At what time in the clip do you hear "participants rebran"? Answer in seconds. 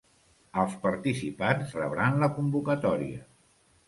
0.85-2.17